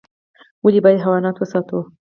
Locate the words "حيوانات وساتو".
0.99-1.83